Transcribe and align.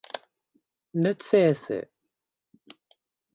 necese 1.03 1.77